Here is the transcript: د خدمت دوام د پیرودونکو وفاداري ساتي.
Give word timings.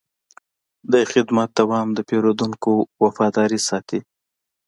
د 0.91 0.93
خدمت 1.11 1.49
دوام 1.59 1.87
د 1.97 1.99
پیرودونکو 2.09 2.71
وفاداري 3.03 3.59
ساتي. 3.69 3.99